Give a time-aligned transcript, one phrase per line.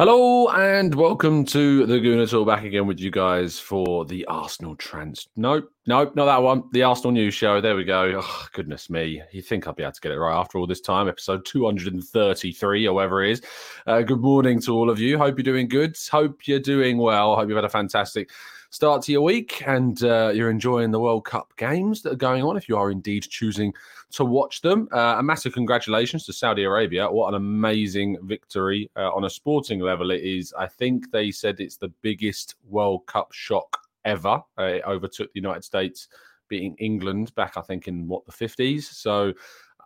[0.00, 2.46] Hello and welcome to the Gooner Talk.
[2.46, 5.26] Back again with you guys for the Arsenal trans.
[5.34, 6.62] Nope, nope, not that one.
[6.70, 7.60] The Arsenal News Show.
[7.60, 8.20] There we go.
[8.22, 9.20] Oh, goodness me.
[9.32, 11.08] You think I'd be able to get it right after all this time?
[11.08, 13.42] Episode 233 or whatever it is.
[13.88, 15.18] Uh, good morning to all of you.
[15.18, 15.96] Hope you're doing good.
[16.12, 17.34] Hope you're doing well.
[17.34, 18.30] Hope you've had a fantastic
[18.70, 22.42] start to your week and uh, you're enjoying the World Cup games that are going
[22.42, 22.56] on.
[22.56, 23.72] If you are indeed choosing
[24.12, 24.88] to watch them.
[24.92, 27.10] Uh, a massive congratulations to Saudi Arabia.
[27.10, 30.54] What an amazing victory uh, on a sporting level it is.
[30.58, 34.42] I think they said it's the biggest World Cup shock ever.
[34.58, 36.08] Uh, it overtook the United States
[36.48, 38.82] beating England back, I think, in what the 50s.
[38.82, 39.34] So,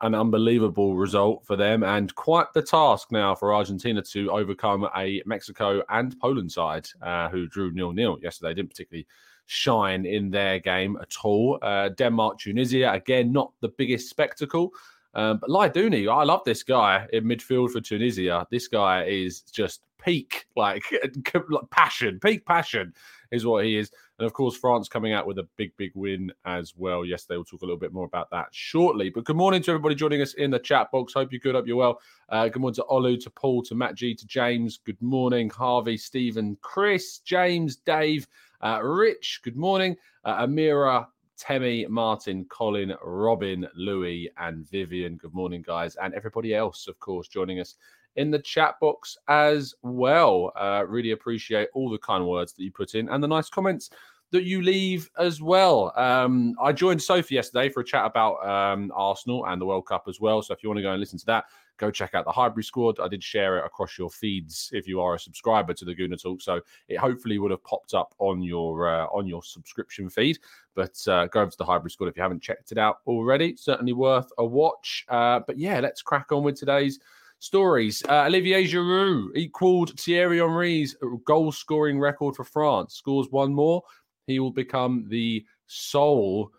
[0.03, 5.23] an unbelievable result for them and quite the task now for Argentina to overcome a
[5.25, 8.53] Mexico and Poland side uh, who drew nil nil yesterday.
[8.53, 9.07] Didn't particularly
[9.47, 11.59] shine in their game at all.
[11.63, 14.73] Uh, Denmark, Tunisia, again, not the biggest spectacle.
[15.15, 18.47] Um, but Laidouni, I love this guy in midfield for Tunisia.
[18.51, 20.83] This guy is just peak, like
[21.71, 22.95] passion, peak passion
[23.31, 23.91] is what he is.
[24.23, 27.05] And of course, France coming out with a big, big win as well.
[27.05, 29.11] Yesterday, we'll talk a little bit more about that shortly.
[29.11, 31.15] But good morning to everybody joining us in the chat box.
[31.15, 32.01] Hope you're good, hope you're well.
[32.29, 34.79] Uh, good morning to Olu, to Paul, to Matt G, to James.
[34.79, 38.29] Good morning, Harvey, Stephen, Chris, James, Dave.
[38.61, 39.97] Uh, Rich, good morning.
[40.25, 41.05] Uh, Amira,
[41.37, 45.17] Temi, Martin, Colin, Robin, Louis, and Vivian.
[45.17, 45.97] Good morning, guys.
[45.97, 47.75] And everybody else, of course, joining us
[48.17, 50.53] in the chat box as well.
[50.55, 53.91] Uh, really appreciate all the kind words that you put in and the nice comments
[54.33, 55.93] that you leave as well.
[55.97, 60.05] Um, I joined Sophie yesterday for a chat about um, Arsenal and the World Cup
[60.09, 60.43] as well.
[60.43, 61.45] So if you want to go and listen to that,
[61.77, 62.99] go check out the Highbury Squad.
[62.99, 66.21] I did share it across your feeds if you are a subscriber to the Gooner
[66.21, 70.39] Talk, so it hopefully would have popped up on your uh, on your subscription feed.
[70.75, 73.55] But uh, go over to the Highbury Squad if you haven't checked it out already.
[73.57, 75.05] Certainly worth a watch.
[75.09, 76.99] Uh, but yeah, let's crack on with today's
[77.39, 78.03] stories.
[78.09, 82.95] Uh, Olivier Giroud equaled Thierry Henry's goal scoring record for France.
[82.95, 83.83] Scores one more.
[84.27, 86.53] He will become the sole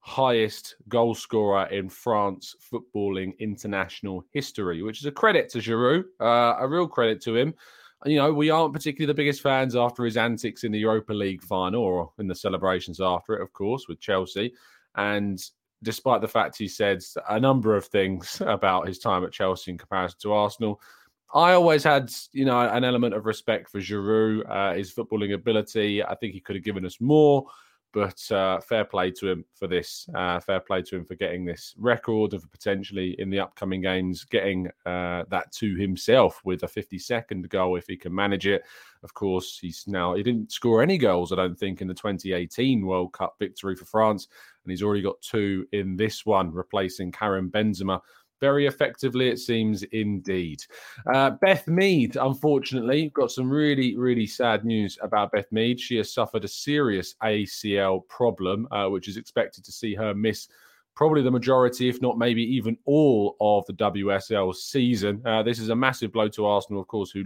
[0.00, 6.56] highest goal scorer in France footballing international history, which is a credit to Giroud, uh,
[6.58, 7.54] a real credit to him.
[8.06, 11.42] You know, we aren't particularly the biggest fans after his antics in the Europa League
[11.42, 14.54] final or in the celebrations after it, of course, with Chelsea.
[14.94, 15.38] And
[15.82, 19.78] despite the fact he said a number of things about his time at Chelsea in
[19.78, 20.80] comparison to Arsenal,
[21.32, 26.02] I always had, you know, an element of respect for Giroud, uh, his footballing ability.
[26.02, 27.46] I think he could have given us more.
[27.92, 30.08] But uh, fair play to him for this.
[30.14, 34.24] Uh, fair play to him for getting this record of potentially in the upcoming games
[34.24, 38.62] getting uh, that to himself with a 52nd goal if he can manage it.
[39.02, 42.86] Of course, he's now he didn't score any goals, I don't think, in the 2018
[42.86, 44.28] World Cup victory for France,
[44.64, 48.00] and he's already got two in this one, replacing Karim Benzema
[48.40, 50.64] very effectively, it seems indeed.
[51.12, 55.78] Uh, Beth Mead, unfortunately, got some really, really sad news about Beth Mead.
[55.78, 60.48] She has suffered a serious ACL problem, uh, which is expected to see her miss
[60.96, 65.22] probably the majority, if not maybe even all of the WSL season.
[65.24, 67.24] Uh, this is a massive blow to Arsenal, of course, who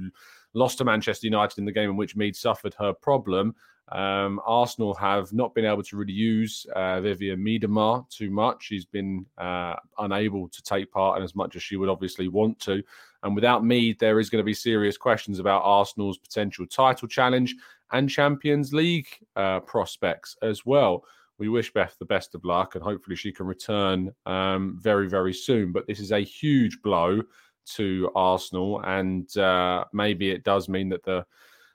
[0.52, 3.54] lost to Manchester United in the game in which Mead suffered her problem.
[3.92, 8.64] Um, Arsenal have not been able to really use uh, Vivianne Miedema too much.
[8.64, 12.58] She's been uh, unable to take part in as much as she would obviously want
[12.60, 12.82] to.
[13.22, 17.54] And without Mead, there is going to be serious questions about Arsenal's potential title challenge
[17.92, 21.04] and Champions League uh, prospects as well.
[21.38, 25.34] We wish Beth the best of luck and hopefully she can return um, very, very
[25.34, 25.72] soon.
[25.72, 27.22] But this is a huge blow
[27.66, 31.24] to Arsenal, and uh, maybe it does mean that the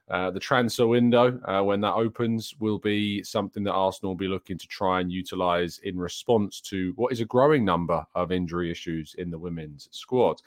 [0.09, 4.27] uh, the transfer window, uh, when that opens, will be something that Arsenal will be
[4.27, 8.71] looking to try and utilise in response to what is a growing number of injury
[8.71, 10.41] issues in the women's squad.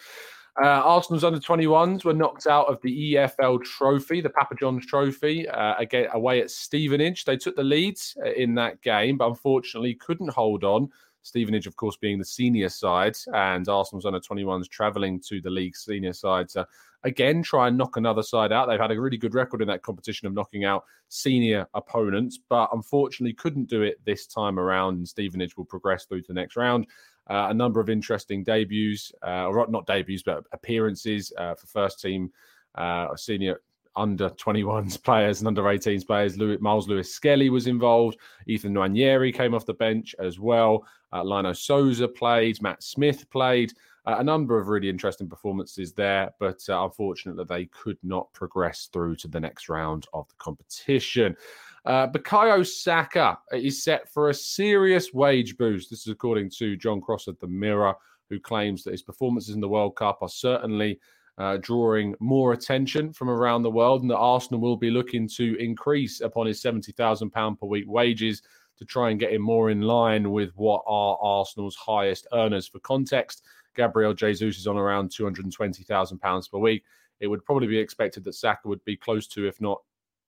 [0.62, 5.49] Uh, Arsenal's under 21s were knocked out of the EFL Trophy, the Papa John's Trophy,
[5.49, 7.25] uh, again away at Stevenage.
[7.25, 10.91] They took the lead uh, in that game, but unfortunately couldn't hold on.
[11.23, 15.77] Stevenage, of course, being the senior side, and Arsenal's under 21s travelling to the league
[15.77, 16.67] senior side to
[17.05, 18.69] again try and knock another side out.
[18.69, 22.71] They've had a really good record in that competition of knocking out senior opponents, but
[22.73, 24.97] unfortunately couldn't do it this time around.
[24.99, 26.87] And Stevenage will progress through to the next round.
[27.31, 32.01] Uh, a number of interesting debuts, uh, or not debuts, but appearances uh, for first
[32.01, 32.33] team
[32.75, 33.61] uh, senior
[33.97, 36.39] under 21s players and under 18s players.
[36.39, 38.19] Louis, Myles Lewis Skelly was involved.
[38.47, 40.85] Ethan Nwaneri came off the bench as well.
[41.12, 42.61] Uh, Lino Sousa played.
[42.62, 43.73] Matt Smith played.
[44.05, 48.89] Uh, a number of really interesting performances there, but uh, unfortunately, they could not progress
[48.93, 51.37] through to the next round of the competition.
[51.85, 55.91] Uh, Bukayo Saka is set for a serious wage boost.
[55.91, 57.94] This is according to John Cross of the Mirror,
[58.29, 60.99] who claims that his performances in the World Cup are certainly
[61.38, 65.56] uh, drawing more attention from around the world, and that Arsenal will be looking to
[65.58, 68.43] increase upon his £70,000 per week wages
[68.79, 72.67] to try and get him more in line with what are Arsenal's highest earners.
[72.67, 73.44] For context,
[73.75, 76.82] Gabriel Jesus is on around £220,000 per week.
[77.20, 79.81] It would probably be expected that Saka would be close to, if not,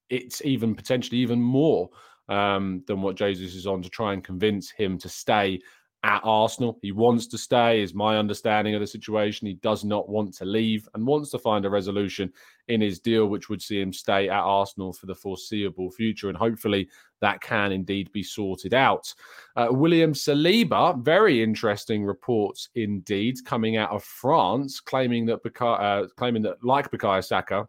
[0.09, 1.91] it's even potentially even more
[2.29, 5.61] um, than what Jesus is on to try and convince him to stay
[6.05, 6.79] at Arsenal.
[6.83, 9.47] He wants to stay, is my understanding of the situation.
[9.47, 12.31] He does not want to leave and wants to find a resolution
[12.69, 16.29] in his deal, which would see him stay at Arsenal for the foreseeable future.
[16.29, 16.91] And hopefully
[17.23, 19.13] that can indeed be sorted out.
[19.57, 26.43] Uh, William Saliba, very interesting reports indeed coming out of France, claiming that, uh, claiming
[26.43, 27.67] that like Bukayo Saka,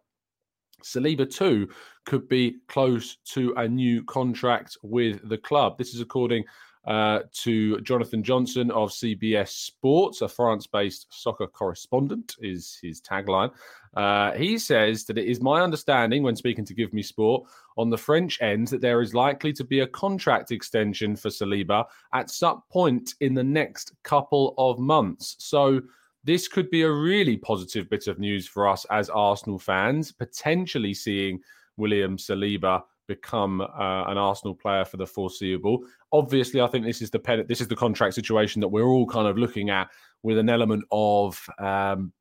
[0.84, 1.70] Saliba too
[2.06, 5.78] could be close to a new contract with the club.
[5.78, 6.44] This is according
[6.88, 13.52] uh, to Jonathan Johnson of CBS Sports, a France based soccer correspondent, is his tagline.
[13.96, 17.44] Uh, he says that it is my understanding when speaking to Give Me Sport
[17.78, 21.86] on the French end that there is likely to be a contract extension for Saliba
[22.14, 25.36] at some point in the next couple of months.
[25.40, 25.82] So,
[26.24, 30.92] this could be a really positive bit of news for us as Arsenal fans, potentially
[30.92, 31.40] seeing
[31.78, 35.80] William Saliba become uh, an Arsenal player for the foreseeable.
[36.12, 39.06] Obviously, I think this is the pen- this is the contract situation that we're all
[39.06, 39.90] kind of looking at
[40.24, 42.12] with an element of um,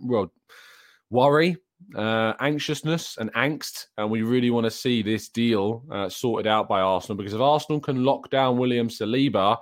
[0.00, 0.32] well
[1.10, 1.56] worry,
[1.94, 6.68] uh, anxiousness, and angst, and we really want to see this deal uh, sorted out
[6.68, 7.16] by Arsenal.
[7.16, 9.58] Because if Arsenal can lock down William Saliba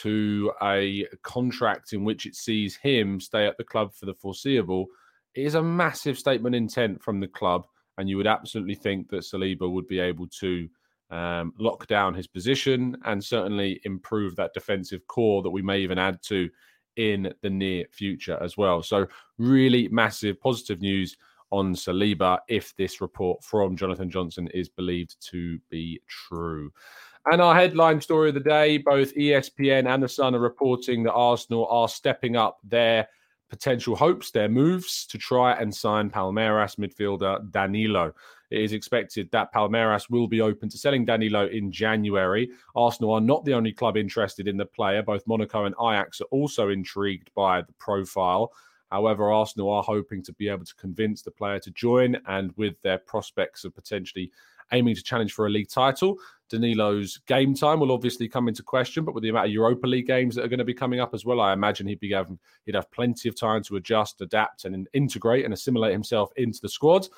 [0.00, 4.86] to a contract in which it sees him stay at the club for the foreseeable,
[5.34, 7.66] it is a massive statement intent from the club
[7.98, 10.68] and you would absolutely think that Saliba would be able to
[11.10, 15.98] um, lock down his position and certainly improve that defensive core that we may even
[15.98, 16.48] add to
[16.96, 18.82] in the near future as well.
[18.82, 19.06] So,
[19.38, 21.16] really massive positive news
[21.50, 26.72] on Saliba if this report from Jonathan Johnson is believed to be true.
[27.30, 31.12] And our headline story of the day both ESPN and The Sun are reporting that
[31.12, 33.08] Arsenal are stepping up their
[33.54, 38.12] potential hopes, their moves to try and sign Palmeiras midfielder Danilo.
[38.50, 42.50] It is expected that Palmeiras will be open to selling Danilo in January.
[42.74, 45.04] Arsenal are not the only club interested in the player.
[45.04, 48.52] Both Monaco and Ajax are also intrigued by the profile.
[48.90, 52.74] However, Arsenal are hoping to be able to convince the player to join, and with
[52.82, 54.32] their prospects of potentially
[54.72, 56.18] aiming to challenge for a league title.
[56.50, 60.06] Danilo's game time will obviously come into question, but with the amount of Europa League
[60.06, 62.38] games that are going to be coming up as well, I imagine he'd be having
[62.66, 66.68] he'd have plenty of time to adjust, adapt, and integrate and assimilate himself into the
[66.68, 67.08] squad.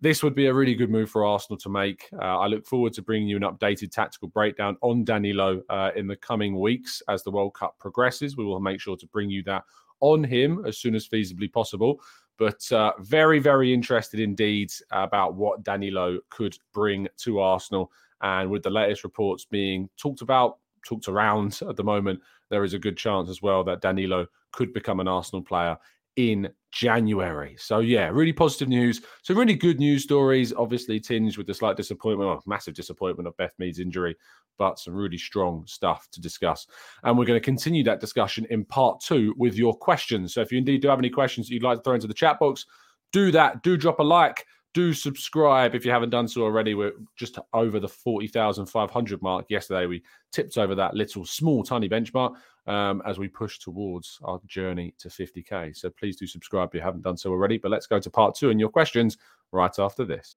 [0.00, 2.08] This would be a really good move for Arsenal to make.
[2.20, 6.08] Uh, I look forward to bringing you an updated tactical breakdown on Danilo uh, in
[6.08, 8.36] the coming weeks as the World Cup progresses.
[8.36, 9.62] We will make sure to bring you that
[10.00, 12.00] on him as soon as feasibly possible.
[12.42, 17.92] But uh, very, very interested indeed about what Danilo could bring to Arsenal.
[18.20, 22.20] And with the latest reports being talked about, talked around at the moment,
[22.50, 25.78] there is a good chance as well that Danilo could become an Arsenal player
[26.16, 27.54] in January.
[27.58, 29.02] So yeah, really positive news.
[29.22, 30.52] So really good news stories.
[30.52, 34.16] Obviously tinged with the slight disappointment, or massive disappointment of Beth Mead's injury,
[34.58, 36.66] but some really strong stuff to discuss.
[37.04, 40.34] And we're going to continue that discussion in part two with your questions.
[40.34, 42.38] So if you indeed do have any questions you'd like to throw into the chat
[42.38, 42.66] box,
[43.12, 43.62] do that.
[43.62, 44.44] Do drop a like.
[44.74, 46.74] Do subscribe if you haven't done so already.
[46.74, 49.44] We're just over the 40,500 mark.
[49.50, 50.02] Yesterday, we
[50.32, 55.08] tipped over that little small, tiny benchmark um, as we push towards our journey to
[55.08, 55.76] 50K.
[55.76, 57.58] So please do subscribe if you haven't done so already.
[57.58, 59.18] But let's go to part two and your questions
[59.52, 60.36] right after this.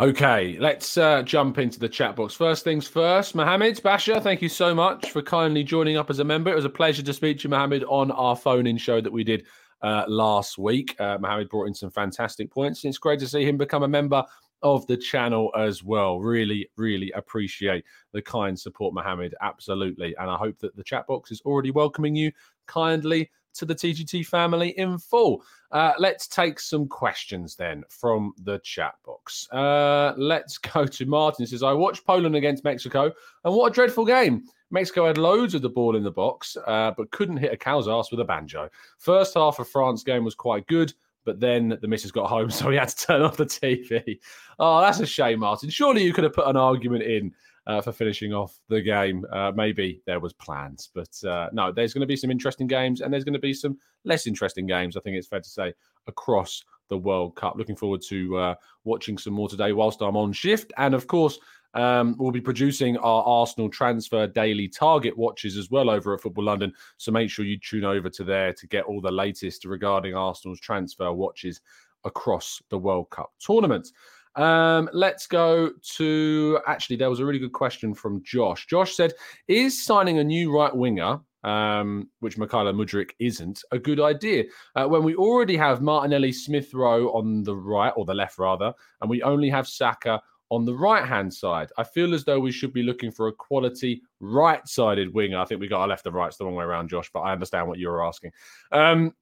[0.00, 2.34] Okay, let's uh, jump into the chat box.
[2.34, 6.24] First things first, Mohammed Basha, thank you so much for kindly joining up as a
[6.24, 6.50] member.
[6.50, 9.12] It was a pleasure to speak to you, Mohammed, on our phone in show that
[9.12, 9.46] we did
[9.82, 11.00] uh, last week.
[11.00, 13.88] Uh, Mohammed brought in some fantastic points, and it's great to see him become a
[13.88, 14.24] member
[14.64, 16.18] of the channel as well.
[16.18, 19.36] Really, really appreciate the kind support, Mohammed.
[19.42, 20.16] Absolutely.
[20.18, 22.32] And I hope that the chat box is already welcoming you
[22.66, 25.42] kindly to the TGT family in full.
[25.70, 29.48] Uh, let's take some questions then from the chat box.
[29.50, 31.44] Uh, let's go to Martin.
[31.44, 33.12] He says, I watched Poland against Mexico,
[33.44, 34.44] and what a dreadful game.
[34.70, 37.88] Mexico had loads of the ball in the box, uh, but couldn't hit a cow's
[37.88, 38.68] ass with a banjo.
[38.98, 40.92] First half of France game was quite good,
[41.24, 44.18] but then the missus got home, so he had to turn off the TV.
[44.58, 45.70] Oh, that's a shame, Martin.
[45.70, 47.32] Surely you could have put an argument in
[47.66, 49.24] uh, for finishing off the game.
[49.32, 53.00] Uh, maybe there was plans, but uh, no, there's going to be some interesting games
[53.00, 54.96] and there's going to be some less interesting games.
[54.96, 55.72] I think it's fair to say
[56.06, 57.56] across the World Cup.
[57.56, 58.54] Looking forward to uh,
[58.84, 61.38] watching some more today whilst I'm on shift, and of course.
[61.76, 66.44] Um, we'll be producing our Arsenal transfer daily target watches as well over at Football
[66.44, 66.72] London.
[66.98, 70.60] So make sure you tune over to there to get all the latest regarding Arsenal's
[70.60, 71.60] transfer watches
[72.04, 73.88] across the World Cup tournament.
[74.36, 78.66] Um, let's go to actually, there was a really good question from Josh.
[78.66, 79.12] Josh said,
[79.48, 84.44] Is signing a new right winger, um, which Mykhailo Mudryk isn't, a good idea?
[84.74, 88.72] Uh, when we already have Martinelli Smith Rowe on the right, or the left rather,
[89.00, 91.70] and we only have Saka on the right hand side.
[91.78, 95.38] I feel as though we should be looking for a quality right sided winger.
[95.38, 97.20] I think we got our left and right, it's the wrong way around, Josh, but
[97.20, 98.32] I understand what you were asking.
[98.70, 99.14] Um,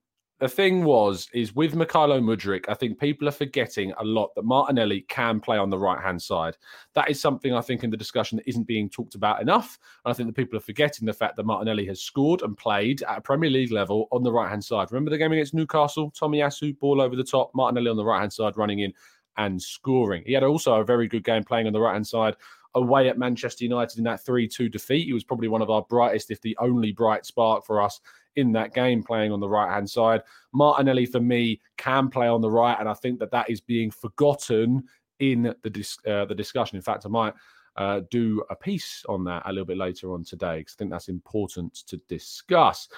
[0.43, 4.45] the thing was is with Mykhailo Mudryk, I think people are forgetting a lot that
[4.45, 6.57] Martinelli can play on the right hand side.
[6.95, 9.79] That is something I think in the discussion that isn't being talked about enough.
[10.05, 13.05] And I think that people are forgetting the fact that Martinelli has scored and played
[13.05, 14.91] at a Premier League level on the right hand side.
[14.91, 16.11] Remember the game against Newcastle?
[16.11, 18.93] Tomiyasu, ball over the top, Martinelli on the right hand side running in
[19.37, 20.25] and scoring.
[20.27, 22.35] He had also a very good game playing on the right hand side
[22.75, 25.07] away at Manchester United in that 3 2 defeat.
[25.07, 28.01] He was probably one of our brightest, if the only bright spark for us
[28.37, 30.23] in that game playing on the right hand side.
[30.53, 33.91] Martinelli, for me, can play on the right, and I think that that is being
[33.91, 34.85] forgotten
[35.19, 36.77] in the dis- uh, the discussion.
[36.77, 37.35] In fact, I might
[37.77, 40.91] uh, do a piece on that a little bit later on today because I think
[40.91, 42.89] that's important to discuss.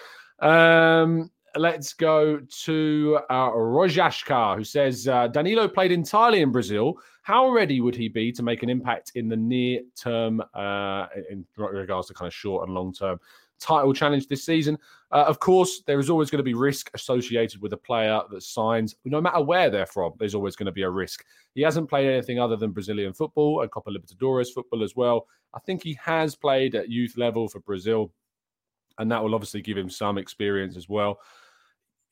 [0.41, 6.95] Um, let's go to uh, Rojashka, who says uh, Danilo played entirely in Brazil.
[7.23, 11.47] How ready would he be to make an impact in the near term, uh, in
[11.57, 13.19] regards to kind of short and long term
[13.61, 14.79] title challenge this season.
[15.11, 18.43] Uh, of course, there is always going to be risk associated with a player that
[18.43, 21.25] signs, no matter where they're from, there's always going to be a risk.
[21.55, 25.27] He hasn't played anything other than Brazilian football and Copa Libertadores football as well.
[25.55, 28.13] I think he has played at youth level for Brazil,
[28.99, 31.21] and that will obviously give him some experience as well.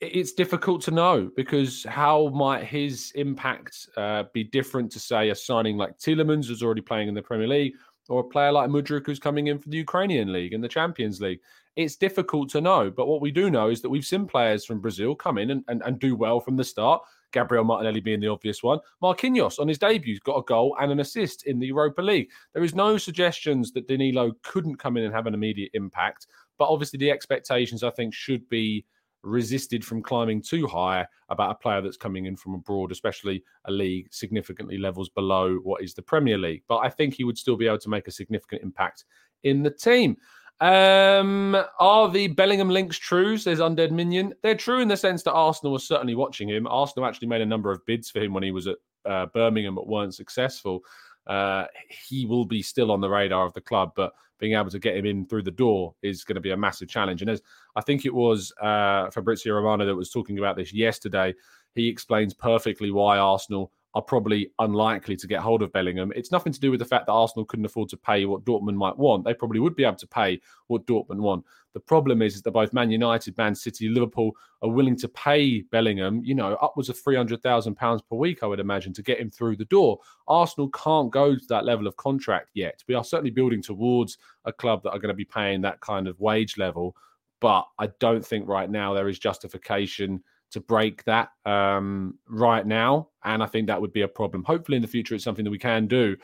[0.03, 5.35] It's difficult to know because how might his impact uh, be different to, say, a
[5.35, 7.75] signing like Tielemans, who's already playing in the Premier League,
[8.09, 11.21] or a player like Mudryk who's coming in for the Ukrainian League and the Champions
[11.21, 11.39] League.
[11.77, 12.91] It's difficult to know.
[12.91, 15.65] But what we do know is that we've seen players from Brazil come in and,
[15.69, 17.01] and, and do well from the start.
[17.33, 18.81] Gabriel Martinelli being the obvious one.
[19.01, 22.29] Marquinhos on his debut got a goal and an assist in the Europa League.
[22.55, 26.27] There is no suggestions that Danilo couldn't come in and have an immediate impact.
[26.59, 28.85] But obviously, the expectations I think should be
[29.23, 33.71] resisted from climbing too high about a player that's coming in from abroad, especially a
[33.71, 36.63] league significantly levels below what is the Premier League.
[36.69, 39.05] But I think he would still be able to make a significant impact
[39.45, 40.17] in the team.
[40.61, 43.37] Um, are the Bellingham links true?
[43.37, 44.33] Says Undead Minion.
[44.43, 46.69] They're true in the sense that Arsenal was certainly watching him.
[46.69, 49.75] Arsenal actually made a number of bids for him when he was at uh, Birmingham,
[49.75, 50.85] but weren't successful.
[51.27, 54.79] Uh, he will be still on the radar of the club, but being able to
[54.79, 57.23] get him in through the door is going to be a massive challenge.
[57.23, 57.41] And as
[57.77, 61.33] I think it was uh, Fabrizio Romano that was talking about this yesterday,
[61.75, 66.13] he explains perfectly why Arsenal are probably unlikely to get hold of Bellingham.
[66.17, 68.77] It's nothing to do with the fact that Arsenal couldn't afford to pay what Dortmund
[68.77, 69.25] might want.
[69.25, 71.45] They probably would be able to pay what Dortmund want.
[71.75, 74.33] The problem is, is that both Man United, Man City, Liverpool
[74.63, 77.77] are willing to pay Bellingham, you know, upwards of £300,000
[78.09, 79.99] per week, I would imagine, to get him through the door.
[80.27, 82.83] Arsenal can't go to that level of contract yet.
[82.89, 86.09] We are certainly building towards a club that are going to be paying that kind
[86.09, 86.97] of wage level.
[87.41, 90.23] But I don't think right now there is justification
[90.53, 93.09] to break that um, right now.
[93.25, 94.45] And I think that would be a problem.
[94.45, 96.17] Hopefully, in the future, it's something that we can do.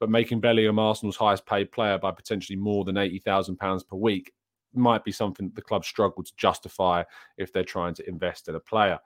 [0.00, 4.32] But making Bellingham Arsenal's highest paid player by potentially more than £80,000 per week
[4.74, 7.02] might be something that the club struggle to justify
[7.36, 8.98] if they're trying to invest in a player.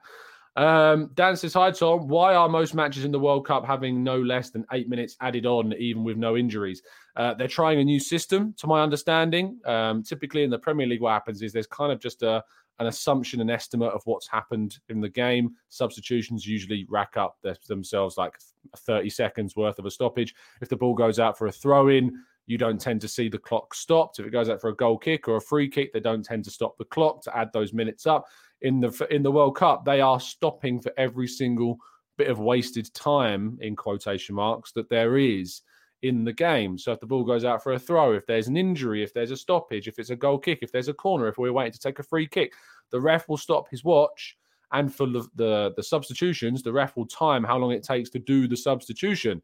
[0.55, 2.07] Um, Dan says, Hi, Tom.
[2.07, 5.45] Why are most matches in the World Cup having no less than eight minutes added
[5.45, 6.83] on, even with no injuries?
[7.15, 9.59] Uh, they're trying a new system, to my understanding.
[9.65, 12.43] Um, typically in the Premier League, what happens is there's kind of just a,
[12.79, 15.51] an assumption, an estimate of what's happened in the game.
[15.69, 17.37] Substitutions usually rack up
[17.67, 18.37] themselves like
[18.77, 20.33] 30 seconds worth of a stoppage.
[20.61, 22.13] If the ball goes out for a throw in,
[22.45, 24.19] you don't tend to see the clock stopped.
[24.19, 26.43] If it goes out for a goal kick or a free kick, they don't tend
[26.45, 28.25] to stop the clock to add those minutes up.
[28.61, 31.77] In the in the World Cup, they are stopping for every single
[32.17, 35.61] bit of wasted time in quotation marks that there is
[36.03, 36.77] in the game.
[36.77, 39.31] So if the ball goes out for a throw, if there's an injury, if there's
[39.31, 41.79] a stoppage, if it's a goal kick, if there's a corner, if we're waiting to
[41.79, 42.53] take a free kick,
[42.91, 44.37] the ref will stop his watch.
[44.73, 48.19] And for the, the, the substitutions, the ref will time how long it takes to
[48.19, 49.41] do the substitution.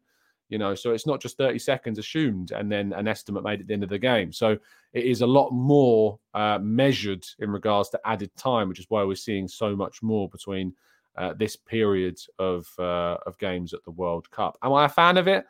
[0.50, 3.68] You know, so it's not just 30 seconds assumed and then an estimate made at
[3.68, 4.32] the end of the game.
[4.32, 4.58] So
[4.92, 9.04] it is a lot more uh, measured in regards to added time, which is why
[9.04, 10.74] we're seeing so much more between
[11.16, 14.58] uh, this period of uh, of games at the World Cup.
[14.62, 15.46] Am I a fan of it?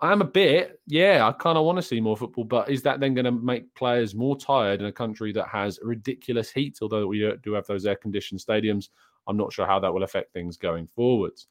[0.00, 3.00] I'm a bit, yeah, I kind of want to see more football, but is that
[3.00, 6.78] then going to make players more tired in a country that has ridiculous heat?
[6.82, 8.90] Although we do have those air conditioned stadiums,
[9.26, 11.46] I'm not sure how that will affect things going forwards.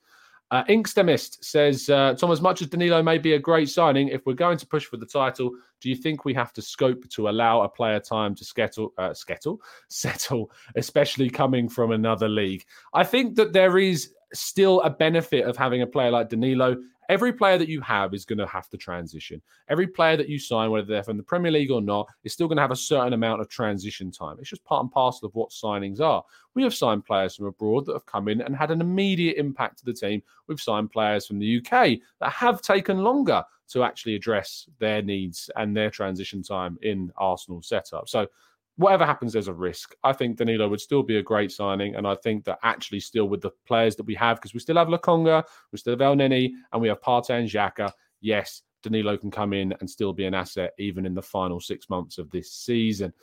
[0.51, 4.27] Uh, Inkstemist says, uh, Tom, as much as Danilo may be a great signing, if
[4.27, 7.29] we're going to push for the title, do you think we have to scope to
[7.29, 12.63] allow a player time to skettle, uh, skettle, settle, especially coming from another league?
[12.93, 16.77] I think that there is still a benefit of having a player like Danilo
[17.09, 19.41] Every player that you have is going to have to transition.
[19.69, 22.47] Every player that you sign, whether they're from the Premier League or not, is still
[22.47, 24.37] going to have a certain amount of transition time.
[24.39, 26.23] It's just part and parcel of what signings are.
[26.53, 29.79] We have signed players from abroad that have come in and had an immediate impact
[29.79, 30.23] to the team.
[30.47, 35.49] We've signed players from the UK that have taken longer to actually address their needs
[35.55, 38.07] and their transition time in Arsenal setup.
[38.07, 38.27] So
[38.77, 39.95] whatever happens, there's a risk.
[40.03, 43.29] I think Danilo would still be a great signing, and I think that actually still
[43.29, 46.51] with the players that we have, because we still have Lokonga, we still have Elneny,
[46.73, 47.91] and we have Partey and Xhaka.
[48.21, 51.89] Yes, Danilo can come in and still be an asset even in the final six
[51.89, 53.13] months of this season.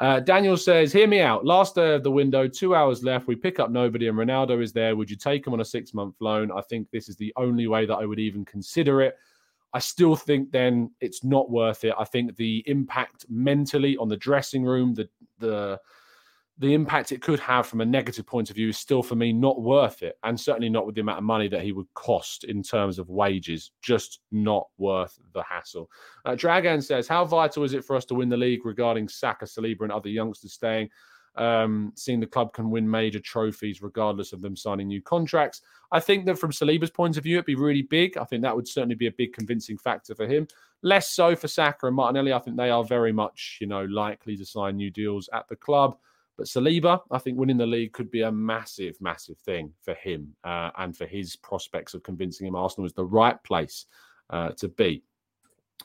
[0.00, 1.44] Uh, Daniel says, "Hear me out.
[1.44, 3.28] Last day of the window, two hours left.
[3.28, 4.96] We pick up nobody, and Ronaldo is there.
[4.96, 6.50] Would you take him on a six-month loan?
[6.50, 9.16] I think this is the only way that I would even consider it."
[9.74, 11.94] I still think then it's not worth it.
[11.98, 15.08] I think the impact mentally on the dressing room, the
[15.38, 15.80] the
[16.58, 19.32] the impact it could have from a negative point of view is still for me
[19.32, 22.44] not worth it, and certainly not with the amount of money that he would cost
[22.44, 23.72] in terms of wages.
[23.82, 25.90] Just not worth the hassle.
[26.24, 29.44] Uh, Dragan says, "How vital is it for us to win the league regarding Saka,
[29.44, 30.88] Saliba, and other youngsters staying?"
[31.36, 35.62] Um, seeing the club can win major trophies regardless of them signing new contracts.
[35.92, 38.16] I think that from Saliba's point of view, it'd be really big.
[38.16, 40.46] I think that would certainly be a big convincing factor for him.
[40.82, 42.32] Less so for Saka and Martinelli.
[42.32, 45.56] I think they are very much, you know, likely to sign new deals at the
[45.56, 45.96] club.
[46.36, 50.34] But Saliba, I think winning the league could be a massive, massive thing for him
[50.42, 53.86] uh, and for his prospects of convincing him Arsenal is the right place
[54.30, 55.04] uh, to be.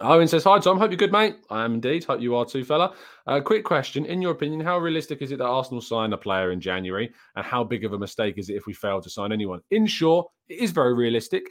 [0.01, 0.77] Owen says, Hi, Tom.
[0.77, 1.35] Hope you're good, mate.
[1.49, 2.05] I am indeed.
[2.05, 2.95] Hope you are too, fella.
[3.27, 4.05] Uh, quick question.
[4.05, 7.11] In your opinion, how realistic is it that Arsenal sign a player in January?
[7.35, 9.59] And how big of a mistake is it if we fail to sign anyone?
[9.71, 11.43] In short, it is very realistic.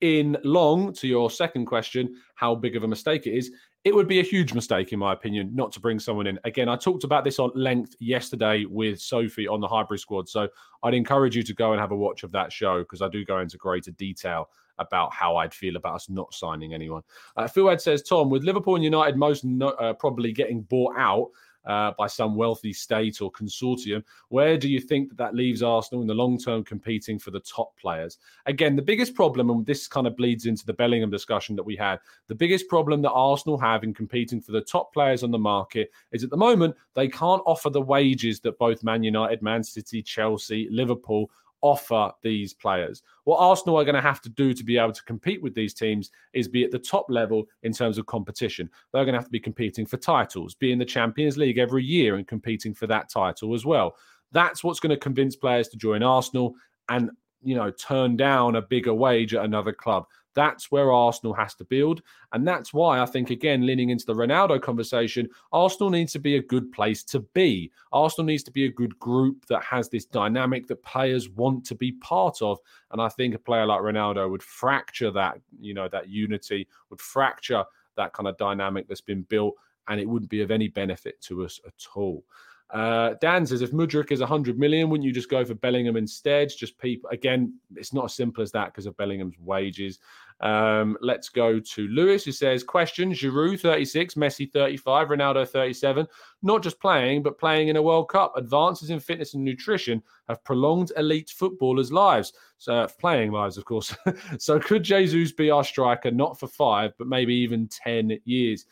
[0.00, 3.50] In long, to your second question, how big of a mistake it is,
[3.84, 6.38] it would be a huge mistake, in my opinion, not to bring someone in.
[6.44, 10.28] Again, I talked about this on length yesterday with Sophie on the Highbury Squad.
[10.28, 10.48] So
[10.82, 13.24] I'd encourage you to go and have a watch of that show because I do
[13.24, 17.02] go into greater detail about how I'd feel about us not signing anyone.
[17.36, 20.96] Uh, Phil Ed says, Tom, with Liverpool and United most no, uh, probably getting bought
[20.98, 21.28] out,
[21.64, 24.02] uh, by some wealthy state or consortium.
[24.28, 27.40] Where do you think that that leaves Arsenal in the long term competing for the
[27.40, 28.18] top players?
[28.46, 31.76] Again, the biggest problem, and this kind of bleeds into the Bellingham discussion that we
[31.76, 35.38] had, the biggest problem that Arsenal have in competing for the top players on the
[35.38, 39.62] market is at the moment they can't offer the wages that both Man United, Man
[39.62, 41.30] City, Chelsea, Liverpool
[41.62, 43.02] offer these players.
[43.24, 45.74] What Arsenal are going to have to do to be able to compete with these
[45.74, 48.70] teams is be at the top level in terms of competition.
[48.92, 51.84] They're going to have to be competing for titles, be in the Champions League every
[51.84, 53.96] year and competing for that title as well.
[54.32, 56.54] That's what's going to convince players to join Arsenal
[56.88, 57.10] and
[57.42, 60.06] you know turn down a bigger wage at another club.
[60.34, 62.02] That's where Arsenal has to build.
[62.32, 66.36] And that's why I think, again, leaning into the Ronaldo conversation, Arsenal needs to be
[66.36, 67.70] a good place to be.
[67.92, 71.74] Arsenal needs to be a good group that has this dynamic that players want to
[71.74, 72.58] be part of.
[72.92, 77.00] And I think a player like Ronaldo would fracture that, you know, that unity, would
[77.00, 77.64] fracture
[77.96, 79.54] that kind of dynamic that's been built.
[79.88, 82.24] And it wouldn't be of any benefit to us at all.
[82.72, 86.50] Uh, Dan says, if Mudryk is 100 million, wouldn't you just go for Bellingham instead?
[86.56, 89.98] Just people, again, it's not as simple as that because of Bellingham's wages.
[90.40, 96.06] Um, let's go to Lewis, who says, question Giroud 36, Messi 35, Ronaldo 37.
[96.42, 98.36] Not just playing, but playing in a World Cup.
[98.36, 102.32] Advances in fitness and nutrition have prolonged elite footballers' lives.
[102.56, 103.94] So, playing lives, of course.
[104.38, 108.64] so, could Jesus be our striker, not for five, but maybe even 10 years?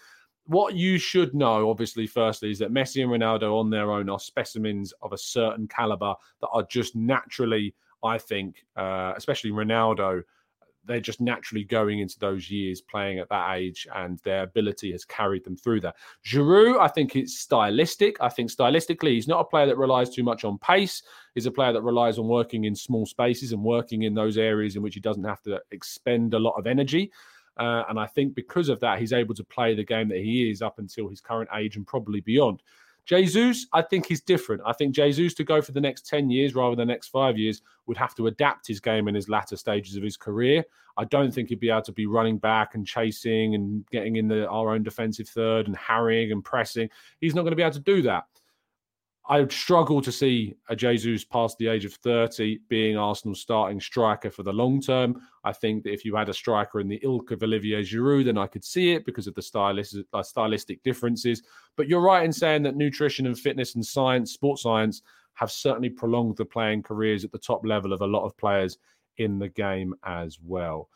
[0.49, 4.19] What you should know, obviously, firstly, is that Messi and Ronaldo on their own are
[4.19, 10.23] specimens of a certain caliber that are just naturally, I think, uh, especially Ronaldo,
[10.87, 15.05] they're just naturally going into those years playing at that age, and their ability has
[15.05, 15.97] carried them through that.
[16.25, 18.17] Giroud, I think it's stylistic.
[18.21, 21.03] I think stylistically, he's not a player that relies too much on pace.
[21.35, 24.77] He's a player that relies on working in small spaces and working in those areas
[24.77, 27.13] in which he doesn't have to expend a lot of energy.
[27.59, 30.51] Uh, and I think because of that, he's able to play the game that he
[30.51, 32.63] is up until his current age and probably beyond.
[33.05, 34.61] Jesus, I think he's different.
[34.67, 37.39] I think Jesus to go for the next 10 years rather than the next five
[37.39, 40.63] years would have to adapt his game in his latter stages of his career.
[40.99, 44.29] I don't think he'd be able to be running back and chasing and getting in
[44.29, 46.91] the our own defensive third and harrying and pressing.
[47.21, 48.25] He's not going to be able to do that.
[49.31, 53.79] I would struggle to see a Jesus past the age of 30 being Arsenal's starting
[53.79, 55.21] striker for the long term.
[55.45, 58.39] I think that if you had a striker in the ilk of Olivier Giroud, then
[58.39, 61.43] I could see it because of the stylistic, uh, stylistic differences.
[61.77, 65.03] But you're right in saying that nutrition and fitness and science, sports science,
[65.35, 68.79] have certainly prolonged the playing careers at the top level of a lot of players
[69.19, 70.89] in the game as well.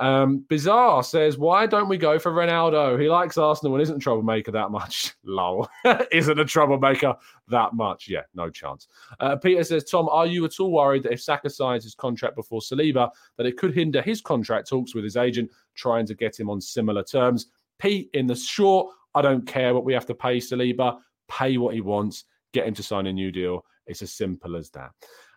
[0.00, 2.98] Um, Bizarre says, why don't we go for Ronaldo?
[2.98, 5.14] He likes Arsenal and isn't a troublemaker that much.
[5.24, 5.68] Lol.
[6.10, 7.14] isn't a troublemaker
[7.48, 8.08] that much.
[8.08, 8.88] Yeah, no chance.
[9.20, 12.34] Uh, Peter says, Tom, are you at all worried that if Saka signs his contract
[12.34, 16.40] before Saliba, that it could hinder his contract talks with his agent trying to get
[16.40, 17.48] him on similar terms?
[17.78, 20.98] Pete, in the short, I don't care what we have to pay Saliba.
[21.28, 22.24] Pay what he wants.
[22.52, 23.66] Get him to sign a new deal.
[23.86, 24.92] It's as simple as that.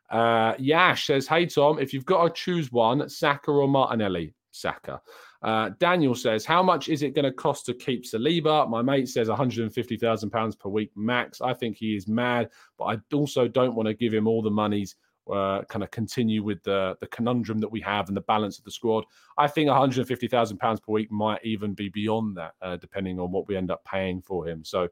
[0.09, 5.01] Uh, Yash says, Hey, Tom, if you've got to choose one, Saka or Martinelli, Saka.
[5.41, 8.69] Uh, Daniel says, How much is it going to cost to keep Saliba?
[8.69, 11.41] My mate says £150,000 per week max.
[11.41, 14.51] I think he is mad, but I also don't want to give him all the
[14.51, 14.95] monies.
[15.31, 18.65] Uh, kind of continue with the the conundrum that we have and the balance of
[18.65, 19.05] the squad.
[19.37, 23.47] I think 150,000 pounds per week might even be beyond that, uh, depending on what
[23.47, 24.65] we end up paying for him.
[24.65, 24.89] So,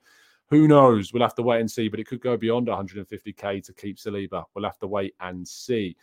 [0.49, 1.11] who knows?
[1.11, 1.89] We'll have to wait and see.
[1.89, 4.45] But it could go beyond 150k to keep Saliba.
[4.55, 5.97] We'll have to wait and see.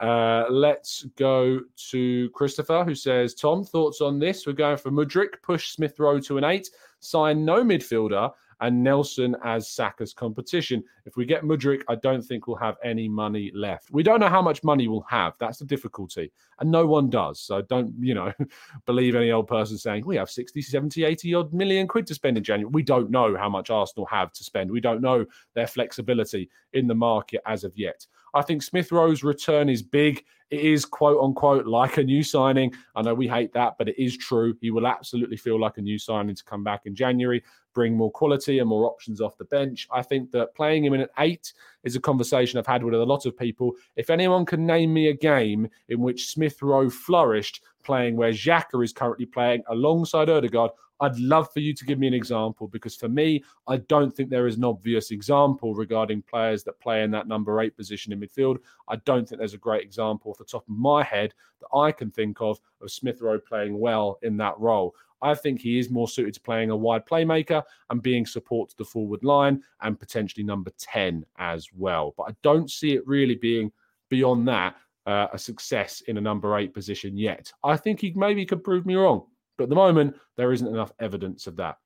[0.00, 1.60] Uh, let's go
[1.90, 4.46] to Christopher, who says, Tom, thoughts on this?
[4.46, 9.36] We're going for Mudryk, push Smith Rowe to an eight, sign no midfielder, and Nelson
[9.44, 10.84] as Saka's competition.
[11.06, 13.90] If we get Mudryk, I don't think we'll have any money left.
[13.90, 15.34] We don't know how much money we'll have.
[15.38, 16.30] That's the difficulty.
[16.58, 17.40] And no one does.
[17.40, 18.32] So don't, you know,
[18.86, 22.36] believe any old person saying we have 60, 70, 80 odd million quid to spend
[22.36, 22.70] in January.
[22.70, 24.70] We don't know how much Arsenal have to spend.
[24.70, 28.06] We don't know their flexibility in the market as of yet.
[28.34, 30.24] I think Smith Rowe's return is big.
[30.50, 32.72] It is quote unquote like a new signing.
[32.96, 34.56] I know we hate that, but it is true.
[34.60, 37.42] He will absolutely feel like a new signing to come back in January,
[37.74, 39.88] bring more quality and more options off the bench.
[39.92, 41.52] I think that playing him in at eight
[41.84, 43.72] is a conversation I've had with a lot of people.
[43.96, 48.82] If anyone can name me a game in which Smith Rowe flourished playing where Xhaka
[48.84, 52.94] is currently playing alongside Odegaard, I'd love for you to give me an example because
[52.94, 57.10] for me, I don't think there is an obvious example regarding players that play in
[57.12, 58.58] that number eight position in midfield.
[58.86, 61.90] I don't think there's a great example off the top of my head that I
[61.92, 64.94] can think of of Smith Rowe playing well in that role.
[65.22, 68.76] I think he is more suited to playing a wide playmaker and being support to
[68.76, 72.14] the forward line and potentially number 10 as well.
[72.16, 73.72] But I don't see it really being
[74.08, 77.52] beyond that uh, a success in a number eight position yet.
[77.64, 79.26] I think he maybe could prove me wrong.
[79.56, 81.76] But at the moment, there isn't enough evidence of that.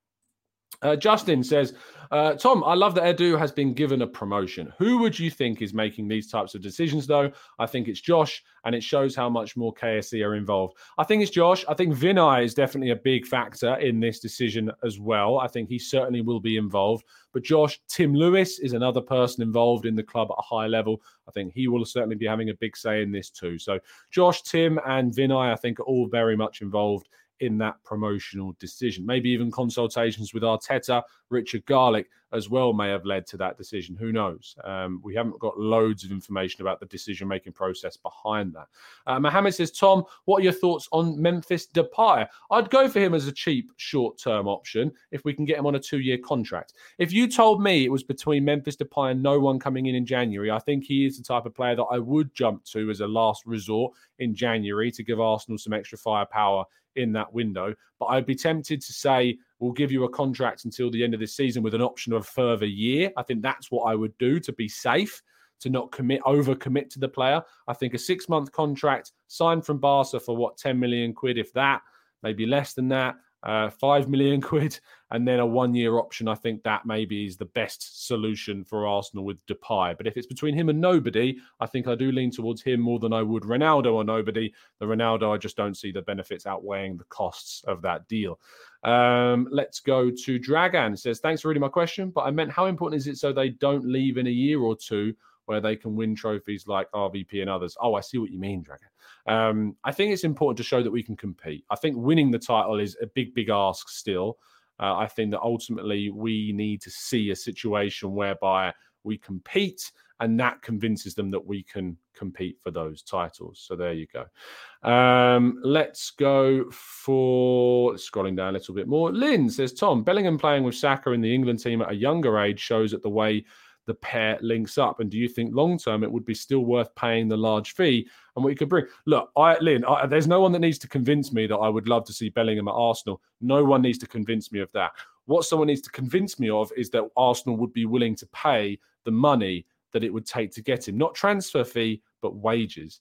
[0.85, 1.73] Uh, Justin says,
[2.11, 4.71] uh, Tom, I love that Edu has been given a promotion.
[4.77, 7.31] Who would you think is making these types of decisions, though?
[7.57, 10.77] I think it's Josh, and it shows how much more KSE are involved.
[10.99, 11.65] I think it's Josh.
[11.67, 15.39] I think Vinai is definitely a big factor in this decision as well.
[15.39, 17.05] I think he certainly will be involved.
[17.33, 21.01] But Josh, Tim Lewis is another person involved in the club at a high level.
[21.27, 23.57] I think he will certainly be having a big say in this too.
[23.57, 23.79] So
[24.11, 29.05] Josh, Tim, and Vinai, I think, are all very much involved in that promotional decision.
[29.05, 33.95] Maybe even consultations with Arteta, Richard Garlick as well may have led to that decision.
[33.95, 34.55] Who knows?
[34.63, 38.67] Um, we haven't got loads of information about the decision making process behind that.
[39.07, 42.27] Uh, Mohammed says, Tom, what are your thoughts on Memphis Depay?
[42.51, 45.65] I'd go for him as a cheap short term option if we can get him
[45.65, 46.73] on a two year contract.
[46.97, 50.05] If you told me it was between Memphis Depay and no one coming in in
[50.05, 52.99] January, I think he is the type of player that I would jump to as
[52.99, 57.73] a last resort in January to give Arsenal some extra firepower in that window.
[57.99, 61.19] But I'd be tempted to say, we'll give you a contract until the end of
[61.19, 63.11] this season with an option of a further year.
[63.17, 65.21] I think that's what I would do to be safe,
[65.61, 67.41] to not commit, over commit to the player.
[67.67, 71.53] I think a six month contract signed from Barca for what, 10 million quid, if
[71.53, 71.81] that,
[72.23, 74.79] maybe less than that uh, five million quid,
[75.11, 76.27] and then a one-year option.
[76.27, 79.95] I think that maybe is the best solution for Arsenal with Depay.
[79.97, 82.99] But if it's between him and nobody, I think I do lean towards him more
[82.99, 84.53] than I would Ronaldo or nobody.
[84.79, 88.39] The Ronaldo, I just don't see the benefits outweighing the costs of that deal.
[88.83, 90.97] Um, let's go to Dragan.
[90.97, 93.49] Says thanks for reading my question, but I meant how important is it so they
[93.49, 95.13] don't leave in a year or two
[95.45, 97.75] where they can win trophies like RVP and others.
[97.81, 99.31] Oh, I see what you mean, Dragan.
[99.31, 101.65] Um, I think it's important to show that we can compete.
[101.69, 104.37] I think winning the title is a big, big ask still.
[104.79, 110.39] Uh, I think that ultimately we need to see a situation whereby we compete and
[110.39, 113.63] that convinces them that we can compete for those titles.
[113.67, 114.89] So there you go.
[114.89, 119.11] Um, let's go for scrolling down a little bit more.
[119.11, 122.59] Lynn says, Tom, Bellingham playing with Saka in the England team at a younger age
[122.59, 123.43] shows that the way
[123.85, 124.99] the pair links up?
[124.99, 128.07] And do you think long term it would be still worth paying the large fee
[128.35, 128.85] and what you could bring?
[129.05, 131.87] Look, I, Lynn, I, there's no one that needs to convince me that I would
[131.87, 133.21] love to see Bellingham at Arsenal.
[133.41, 134.91] No one needs to convince me of that.
[135.25, 138.79] What someone needs to convince me of is that Arsenal would be willing to pay
[139.05, 142.99] the money that it would take to get him, not transfer fee, but wages.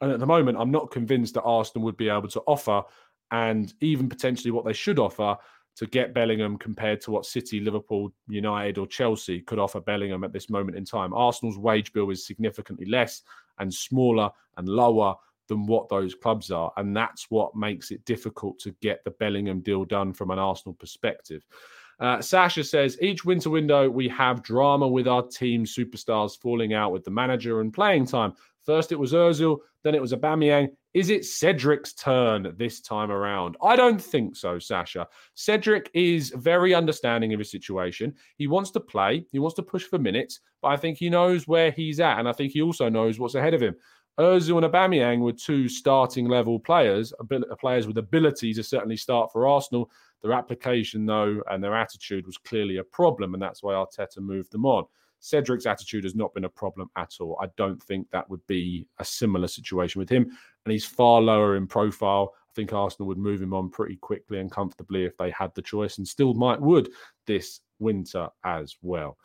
[0.00, 2.82] And at the moment, I'm not convinced that Arsenal would be able to offer,
[3.30, 5.36] and even potentially what they should offer,
[5.76, 10.32] to get Bellingham compared to what City, Liverpool, United, or Chelsea could offer Bellingham at
[10.32, 11.14] this moment in time.
[11.14, 13.22] Arsenal's wage bill is significantly less
[13.58, 15.14] and smaller and lower
[15.48, 16.72] than what those clubs are.
[16.76, 20.74] And that's what makes it difficult to get the Bellingham deal done from an Arsenal
[20.74, 21.44] perspective.
[22.00, 26.92] Uh, Sasha says each winter window we have drama with our team superstars falling out
[26.92, 28.34] with the manager and playing time.
[28.64, 30.70] First it was Özil, then it was Aubameyang.
[30.94, 33.56] Is it Cedric's turn this time around?
[33.62, 35.08] I don't think so, Sasha.
[35.34, 38.14] Cedric is very understanding of his situation.
[38.36, 41.48] He wants to play, he wants to push for minutes, but I think he knows
[41.48, 43.74] where he's at, and I think he also knows what's ahead of him.
[44.18, 47.14] Özil and Aubameyang were two starting level players,
[47.58, 49.90] players with ability to certainly start for Arsenal.
[50.20, 54.52] Their application, though, and their attitude was clearly a problem, and that's why Arteta moved
[54.52, 54.84] them on.
[55.22, 57.38] Cedric's attitude has not been a problem at all.
[57.40, 60.24] I don't think that would be a similar situation with him.
[60.64, 62.34] And he's far lower in profile.
[62.34, 65.62] I think Arsenal would move him on pretty quickly and comfortably if they had the
[65.62, 66.90] choice, and still might would
[67.26, 69.16] this winter as well.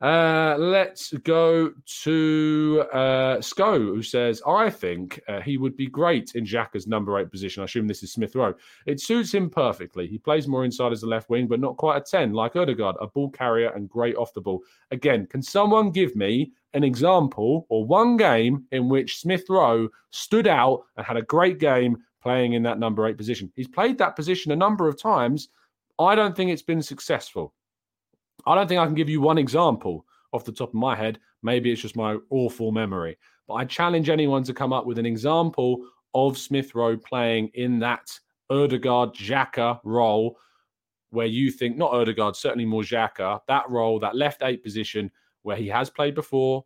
[0.00, 6.34] Uh, let's go to uh, Sco, who says, I think uh, he would be great
[6.34, 7.60] in Xhaka's number eight position.
[7.60, 8.54] I assume this is Smith Rowe.
[8.86, 10.06] It suits him perfectly.
[10.06, 12.96] He plays more inside as a left wing, but not quite a 10, like Odegaard,
[12.98, 14.62] a ball carrier and great off the ball.
[14.90, 20.46] Again, can someone give me an example or one game in which Smith Rowe stood
[20.46, 23.52] out and had a great game playing in that number eight position?
[23.54, 25.48] He's played that position a number of times.
[25.98, 27.52] I don't think it's been successful.
[28.46, 31.18] I don't think I can give you one example off the top of my head.
[31.42, 33.16] Maybe it's just my awful memory.
[33.48, 37.78] But I challenge anyone to come up with an example of Smith Rowe playing in
[37.80, 38.18] that
[38.50, 40.38] Odegaard Xhaka role
[41.10, 45.10] where you think, not Odegaard, certainly more Xhaka, that role, that left eight position
[45.42, 46.64] where he has played before,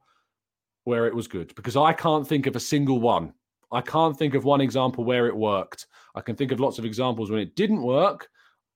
[0.84, 1.54] where it was good.
[1.54, 3.32] Because I can't think of a single one.
[3.72, 5.86] I can't think of one example where it worked.
[6.14, 8.28] I can think of lots of examples when it didn't work,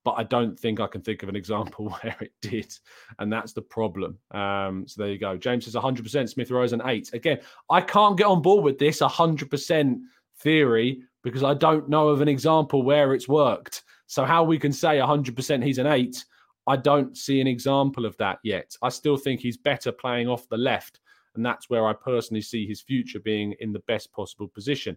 [0.09, 2.73] but I don't think I can think of an example where it did.
[3.19, 4.19] And that's the problem.
[4.31, 5.37] Um, so there you go.
[5.37, 7.13] James says 100% Smith Rowe is an eight.
[7.13, 10.01] Again, I can't get on board with this 100%
[10.41, 13.83] theory because I don't know of an example where it's worked.
[14.07, 16.25] So, how we can say 100% he's an eight,
[16.67, 18.75] I don't see an example of that yet.
[18.81, 21.01] I still think he's better playing off the left.
[21.35, 24.97] And that's where I personally see his future being in the best possible position.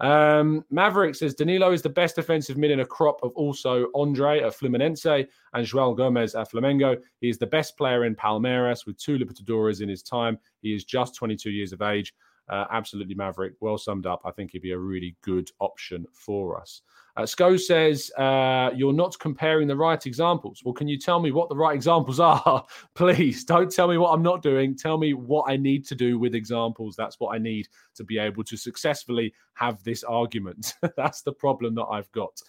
[0.00, 4.40] Um, Maverick says Danilo is the best defensive mid in a crop of also Andre
[4.40, 6.96] at Fluminense and João Gomes at Flamengo.
[7.20, 10.38] He is the best player in Palmeiras with two Libertadores in his time.
[10.62, 12.14] He is just 22 years of age.
[12.50, 13.54] Uh, absolutely Maverick.
[13.60, 14.20] Well summed up.
[14.24, 16.82] I think he'd be a really good option for us.
[17.16, 20.62] Uh, Sco says, uh, You're not comparing the right examples.
[20.64, 22.66] Well, can you tell me what the right examples are?
[22.94, 24.76] Please don't tell me what I'm not doing.
[24.76, 26.96] Tell me what I need to do with examples.
[26.96, 30.74] That's what I need to be able to successfully have this argument.
[30.96, 32.40] That's the problem that I've got.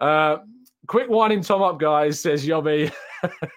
[0.00, 0.38] Uh,
[0.88, 2.92] quick winding Tom up, guys, says Yobby.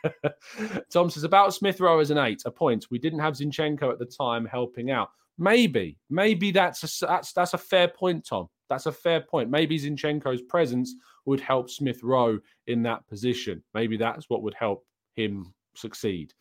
[0.92, 2.86] Tom says, About Smith Rowe as an eight, a point.
[2.92, 5.10] We didn't have Zinchenko at the time helping out.
[5.38, 8.48] Maybe, maybe that's a, that's that's a fair point, Tom.
[8.70, 9.50] That's a fair point.
[9.50, 10.96] Maybe Zinchenko's presence
[11.26, 13.64] would help Smith Rowe in that position.
[13.74, 16.34] Maybe that's what would help him succeed.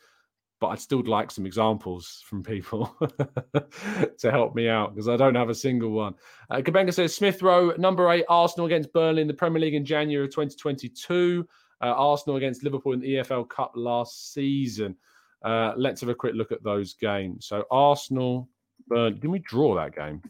[0.58, 2.96] But I'd still like some examples from people
[4.18, 6.14] to help me out because I don't have a single one.
[6.48, 9.84] Uh, Kabenga says Smith Rowe, number eight, Arsenal against Burnley in the Premier League in
[9.84, 11.46] January of 2022.
[11.82, 14.96] Uh, Arsenal against Liverpool in the EFL Cup last season.
[15.44, 17.46] Uh, let's have a quick look at those games.
[17.46, 18.48] So Arsenal
[18.88, 19.14] Burn.
[19.14, 20.22] Didn't we draw that game?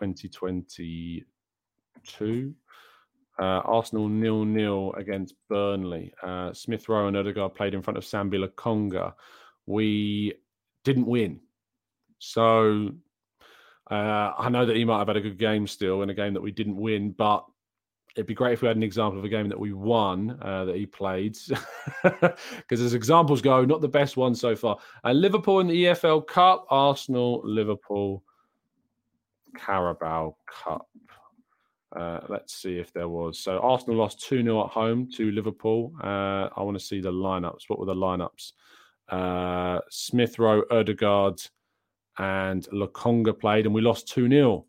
[0.00, 2.54] 2022.
[3.40, 6.12] Uh, Arsenal nil nil against Burnley.
[6.22, 9.14] Uh, Smith Rowe and Odegaard played in front of Sambi Lokonga.
[9.66, 10.34] We
[10.84, 11.40] didn't win.
[12.18, 12.90] So
[13.90, 16.34] uh, I know that he might have had a good game still in a game
[16.34, 17.44] that we didn't win, but
[18.18, 20.64] it'd be great if we had an example of a game that we won uh,
[20.64, 21.38] that he played.
[22.02, 24.76] Because as examples go not the best one so far.
[25.04, 28.24] Uh, liverpool in the efl cup arsenal liverpool
[29.56, 30.88] carabao cup.
[31.94, 33.38] Uh, let's see if there was.
[33.38, 35.92] So arsenal lost 2-0 at home to liverpool.
[36.02, 37.62] Uh, i want to see the lineups.
[37.68, 38.52] What were the lineups?
[39.08, 41.40] Uh, smith rowe Odegaard,
[42.18, 44.64] and Lokonga played and we lost 2-0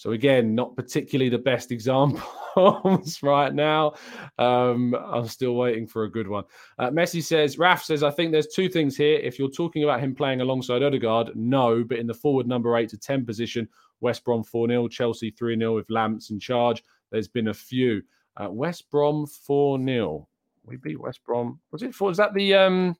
[0.00, 3.92] so again, not particularly the best examples right now.
[4.38, 6.44] Um, I'm still waiting for a good one.
[6.78, 9.18] Uh, Messi says, Raf says, I think there's two things here.
[9.18, 12.88] If you're talking about him playing alongside Odegaard, no, but in the forward number eight
[12.88, 13.68] to 10 position,
[14.00, 16.82] West Brom 4 0, Chelsea 3 0 with Lamps in charge.
[17.10, 18.00] There's been a few.
[18.38, 20.26] Uh, West Brom 4 0.
[20.64, 21.60] We beat West Brom.
[21.72, 22.08] Was it for?
[22.08, 22.96] Was that the um?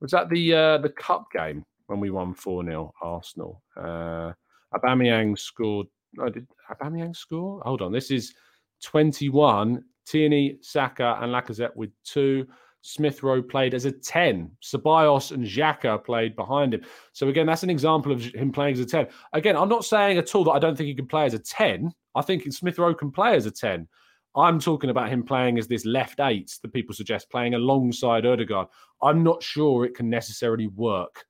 [0.00, 3.62] Was that the uh, the cup game when we won 4 0 Arsenal?
[3.76, 4.32] Uh,
[4.74, 5.88] Aubameyang scored
[6.20, 7.60] oh, did Aubameyang score?
[7.64, 8.34] Hold on, this is
[8.82, 9.82] 21.
[10.06, 12.46] Tierney, Saka, and Lacazette with two.
[12.82, 14.48] Smith Rowe played as a 10.
[14.62, 16.82] Ceballos and Xhaka played behind him.
[17.12, 19.08] So, again, that's an example of him playing as a 10.
[19.32, 21.40] Again, I'm not saying at all that I don't think he can play as a
[21.40, 21.90] 10.
[22.14, 23.88] I think Smith Rowe can play as a 10.
[24.36, 28.68] I'm talking about him playing as this left eight that people suggest, playing alongside Odegaard.
[29.02, 31.24] I'm not sure it can necessarily work.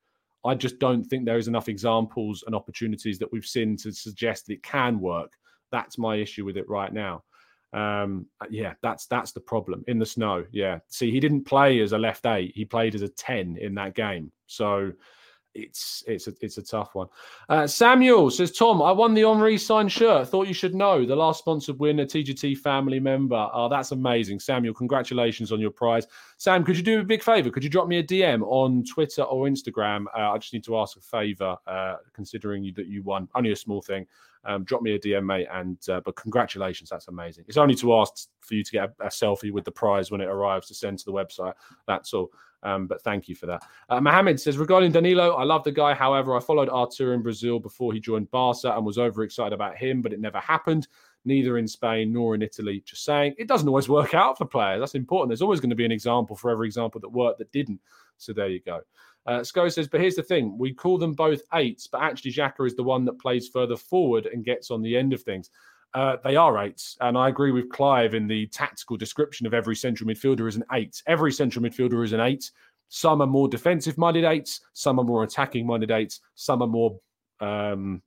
[0.45, 4.47] I just don't think there is enough examples and opportunities that we've seen to suggest
[4.47, 5.33] that it can work.
[5.71, 7.23] That's my issue with it right now.
[7.73, 10.45] Um, yeah, that's that's the problem in the snow.
[10.51, 13.75] Yeah, see, he didn't play as a left eight; he played as a ten in
[13.75, 14.31] that game.
[14.45, 14.93] So
[15.53, 17.07] it's it's a it's a tough one.
[17.49, 20.27] Uh, Samuel says, Tom, I won the Henry signed shirt.
[20.27, 21.05] Thought you should know.
[21.05, 23.49] The last sponsored winner, TGT family member.
[23.53, 24.73] Oh, that's amazing, Samuel.
[24.73, 26.07] Congratulations on your prize.
[26.37, 27.49] Sam, could you do a big favor?
[27.49, 30.05] Could you drop me a DM on Twitter or Instagram?
[30.15, 33.27] Uh, I just need to ask a favor, uh, considering you, that you won.
[33.35, 34.05] Only a small thing.
[34.45, 35.47] Um, drop me a DM, mate.
[35.51, 37.45] And uh, but congratulations, that's amazing.
[37.47, 40.21] It's only to ask for you to get a, a selfie with the prize when
[40.21, 41.53] it arrives to send to the website.
[41.85, 42.31] That's all.
[42.67, 43.63] Um, but thank you for that.
[43.87, 45.93] Uh, Mohammed says regarding Danilo, I love the guy.
[45.93, 50.01] However, I followed Arthur in Brazil before he joined Barca and was overexcited about him,
[50.01, 50.89] but it never happened.
[51.23, 52.83] Neither in Spain nor in Italy.
[52.85, 54.81] Just saying, it doesn't always work out for players.
[54.81, 55.29] That's important.
[55.29, 57.79] There's always going to be an example for every example that worked that didn't.
[58.17, 58.81] So there you go.
[59.25, 62.75] Uh, says, but here's the thing: we call them both eights, but actually Xhaka is
[62.75, 65.51] the one that plays further forward and gets on the end of things.
[65.97, 66.95] Uh, they are eights.
[67.01, 70.63] And I agree with Clive in the tactical description of every central midfielder as an
[70.73, 71.01] eight.
[71.07, 72.51] Every central midfielder is an eight.
[72.89, 76.99] Some are more defensive minded eights, some are more attacking minded eights, some are more
[77.39, 78.03] um,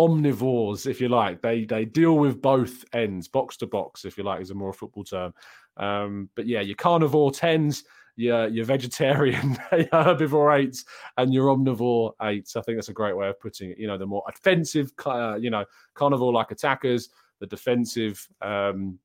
[0.00, 1.40] omnivores, if you like.
[1.40, 4.72] They they deal with both ends, box to box, if you like, is a more
[4.72, 5.32] football term.
[5.76, 7.84] Um, but yeah, your carnivore tens
[8.16, 10.84] your your vegetarian herbivore eights
[11.16, 12.56] and your omnivore eights.
[12.56, 13.78] I think that's a great way of putting it.
[13.78, 17.08] You know, the more offensive, uh, you know, carnivore like attackers,
[17.40, 18.98] the defensive um,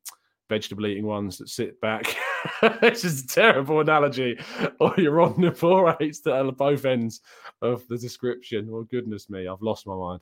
[0.50, 2.16] vegetable eating ones that sit back.
[2.82, 4.38] it's just a terrible analogy.
[4.80, 7.20] Or your omnivore eights that are both ends
[7.62, 8.72] of the description.
[8.72, 10.22] Well, goodness me, I've lost my mind.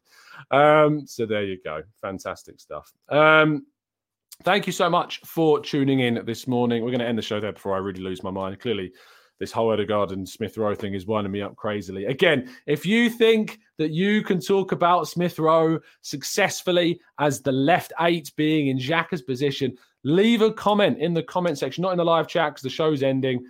[0.49, 1.83] Um, so there you go.
[2.01, 2.91] Fantastic stuff.
[3.09, 3.67] Um,
[4.43, 6.83] Thank you so much for tuning in this morning.
[6.83, 8.59] We're going to end the show there before I really lose my mind.
[8.59, 8.93] Clearly,
[9.39, 12.05] this whole Odegaard and Smith Rowe thing is winding me up crazily.
[12.05, 17.93] Again, if you think that you can talk about Smith Rowe successfully as the left
[17.99, 22.05] eight being in Xhaka's position, leave a comment in the comment section, not in the
[22.05, 23.43] live chat because the show's ending.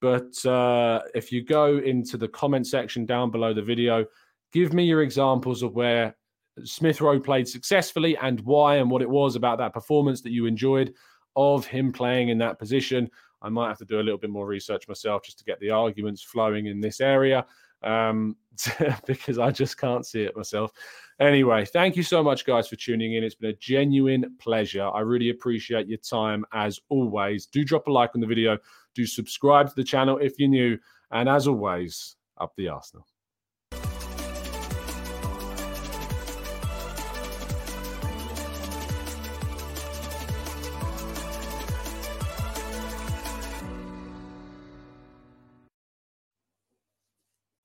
[0.00, 4.06] But uh, if you go into the comment section down below the video,
[4.52, 6.16] give me your examples of where
[6.62, 10.46] Smith Rowe played successfully and why and what it was about that performance that you
[10.46, 10.94] enjoyed
[11.36, 13.10] of him playing in that position.
[13.42, 15.70] I might have to do a little bit more research myself just to get the
[15.70, 17.44] arguments flowing in this area
[17.82, 18.36] um,
[19.06, 20.72] because I just can't see it myself.
[21.20, 23.22] Anyway, thank you so much, guys, for tuning in.
[23.22, 24.88] It's been a genuine pleasure.
[24.88, 27.46] I really appreciate your time as always.
[27.46, 28.58] Do drop a like on the video,
[28.94, 30.78] do subscribe to the channel if you're new,
[31.12, 33.06] and as always, up the Arsenal.